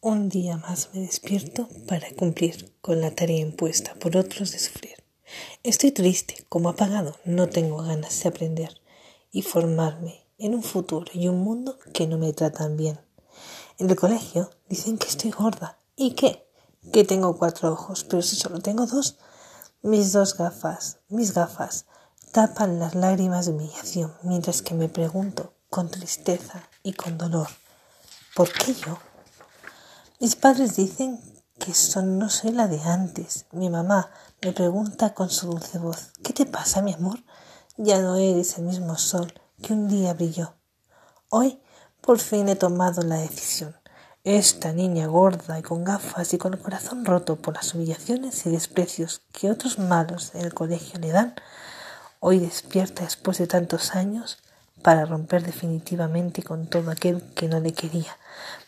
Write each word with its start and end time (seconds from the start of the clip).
Un 0.00 0.28
día 0.28 0.56
más 0.56 0.90
me 0.94 1.00
despierto 1.00 1.68
para 1.88 2.08
cumplir 2.12 2.72
con 2.80 3.00
la 3.00 3.10
tarea 3.10 3.40
impuesta 3.40 3.94
por 3.94 4.16
otros 4.16 4.52
de 4.52 4.60
sufrir. 4.60 4.94
Estoy 5.64 5.90
triste, 5.90 6.46
como 6.48 6.68
apagado, 6.68 7.16
no 7.24 7.48
tengo 7.48 7.78
ganas 7.78 8.22
de 8.22 8.28
aprender 8.28 8.80
y 9.32 9.42
formarme 9.42 10.24
en 10.38 10.54
un 10.54 10.62
futuro 10.62 11.10
y 11.12 11.26
un 11.26 11.40
mundo 11.40 11.80
que 11.92 12.06
no 12.06 12.16
me 12.16 12.32
tratan 12.32 12.76
bien. 12.76 13.00
En 13.78 13.90
el 13.90 13.96
colegio 13.96 14.50
dicen 14.68 14.98
que 14.98 15.08
estoy 15.08 15.32
gorda. 15.32 15.78
¿Y 15.96 16.12
qué? 16.12 16.48
Que 16.92 17.02
tengo 17.02 17.36
cuatro 17.36 17.72
ojos, 17.72 18.04
pero 18.04 18.22
si 18.22 18.36
solo 18.36 18.60
tengo 18.60 18.86
dos. 18.86 19.16
Mis 19.82 20.12
dos 20.12 20.36
gafas, 20.36 20.98
mis 21.08 21.34
gafas, 21.34 21.86
tapan 22.30 22.78
las 22.78 22.94
lágrimas 22.94 23.46
de 23.46 23.52
humillación 23.52 24.14
mientras 24.22 24.62
que 24.62 24.74
me 24.74 24.88
pregunto 24.88 25.54
con 25.70 25.90
tristeza 25.90 26.68
y 26.84 26.92
con 26.92 27.18
dolor, 27.18 27.48
¿por 28.36 28.52
qué 28.52 28.74
yo? 28.74 28.96
Mis 30.20 30.34
padres 30.34 30.74
dicen 30.74 31.20
que 31.60 31.72
son, 31.74 32.18
no 32.18 32.28
soy 32.28 32.50
la 32.50 32.66
de 32.66 32.80
antes. 32.80 33.46
Mi 33.52 33.70
mamá 33.70 34.10
me 34.42 34.52
pregunta 34.52 35.14
con 35.14 35.30
su 35.30 35.46
dulce 35.46 35.78
voz, 35.78 36.10
¿qué 36.24 36.32
te 36.32 36.44
pasa, 36.44 36.82
mi 36.82 36.92
amor? 36.92 37.20
Ya 37.76 38.00
no 38.00 38.16
eres 38.16 38.58
el 38.58 38.64
mismo 38.64 38.98
sol 38.98 39.32
que 39.62 39.74
un 39.74 39.86
día 39.86 40.14
brilló. 40.14 40.54
Hoy 41.28 41.60
por 42.00 42.18
fin 42.18 42.48
he 42.48 42.56
tomado 42.56 43.02
la 43.02 43.18
decisión. 43.18 43.76
Esta 44.24 44.72
niña 44.72 45.06
gorda 45.06 45.56
y 45.56 45.62
con 45.62 45.84
gafas 45.84 46.34
y 46.34 46.38
con 46.38 46.52
el 46.52 46.58
corazón 46.58 47.04
roto 47.04 47.36
por 47.36 47.54
las 47.54 47.72
humillaciones 47.74 48.44
y 48.44 48.50
desprecios 48.50 49.22
que 49.30 49.52
otros 49.52 49.78
malos 49.78 50.34
en 50.34 50.40
el 50.40 50.52
colegio 50.52 50.98
le 50.98 51.12
dan, 51.12 51.36
hoy 52.18 52.40
despierta 52.40 53.04
después 53.04 53.38
de 53.38 53.46
tantos 53.46 53.94
años 53.94 54.38
para 54.82 55.04
romper 55.04 55.44
definitivamente 55.44 56.42
con 56.42 56.66
todo 56.66 56.90
aquel 56.90 57.22
que 57.34 57.46
no 57.46 57.60
le 57.60 57.72
quería, 57.72 58.18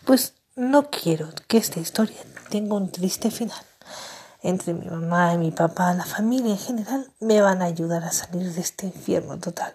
pues 0.05 0.34
no 0.60 0.91
quiero 0.91 1.30
que 1.48 1.56
esta 1.56 1.80
historia 1.80 2.19
tenga 2.50 2.74
un 2.74 2.92
triste 2.92 3.30
final. 3.30 3.64
Entre 4.42 4.75
mi 4.75 4.84
mamá 4.91 5.33
y 5.33 5.39
mi 5.39 5.52
papá, 5.52 5.94
la 5.94 6.05
familia 6.05 6.50
en 6.50 6.58
general, 6.58 7.11
me 7.19 7.41
van 7.41 7.62
a 7.62 7.64
ayudar 7.64 8.05
a 8.05 8.12
salir 8.12 8.52
de 8.52 8.61
este 8.61 8.86
infierno 8.86 9.39
total. 9.39 9.75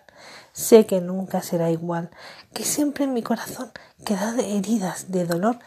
Sé 0.53 0.85
que 0.85 1.01
nunca 1.01 1.41
será 1.41 1.71
igual, 1.71 2.11
que 2.53 2.63
siempre 2.63 3.05
en 3.05 3.13
mi 3.13 3.23
corazón 3.23 3.71
quedan 4.05 4.39
heridas 4.39 5.11
de 5.11 5.25
dolor 5.25 5.57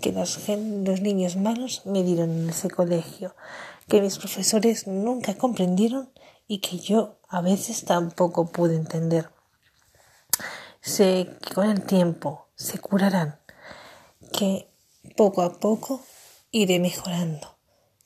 que 0.00 0.12
los, 0.12 0.38
los 0.48 1.00
niños 1.00 1.34
malos 1.34 1.82
me 1.84 2.04
dieron 2.04 2.30
en 2.30 2.50
ese 2.50 2.70
colegio, 2.70 3.34
que 3.88 4.00
mis 4.00 4.18
profesores 4.18 4.86
nunca 4.86 5.34
comprendieron 5.34 6.10
y 6.46 6.58
que 6.58 6.78
yo 6.78 7.16
a 7.28 7.40
veces 7.40 7.84
tampoco 7.84 8.46
pude 8.46 8.76
entender. 8.76 9.30
Sé 10.80 11.28
que 11.42 11.54
con 11.54 11.68
el 11.68 11.82
tiempo 11.82 12.46
se 12.54 12.78
curarán 12.78 13.40
que 14.32 14.68
poco 15.16 15.42
a 15.42 15.58
poco 15.58 16.02
iré 16.50 16.78
mejorando, 16.78 17.56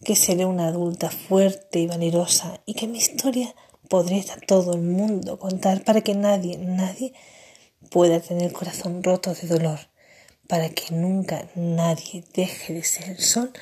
que 0.05 0.17
seré 0.17 0.44
una 0.44 0.69
adulta 0.69 1.11
fuerte 1.11 1.80
y 1.80 1.86
valerosa 1.86 2.61
y 2.67 2.75
que 2.75 2.86
mi 2.86 2.98
historia 2.98 3.55
podré 3.89 4.25
a 4.30 4.36
todo 4.47 4.75
el 4.75 4.83
mundo 4.83 5.39
contar 5.39 5.84
para 5.84 6.00
que 6.00 6.14
nadie, 6.14 6.58
nadie 6.58 7.12
pueda 7.91 8.20
tener 8.20 8.52
corazón 8.52 9.02
roto 9.02 9.34
de 9.34 9.47
dolor, 9.47 9.78
para 10.48 10.69
que 10.69 10.95
nunca 10.95 11.48
nadie 11.55 12.25
deje 12.34 12.75
de 12.75 12.84
ser 12.84 13.11
el 13.11 13.19
sol 13.20 13.52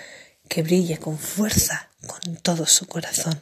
que 0.49 0.63
brilla 0.63 0.99
con 0.99 1.19
fuerza 1.19 1.91
con 2.07 2.37
todo 2.37 2.67
su 2.67 2.87
corazón. 2.87 3.41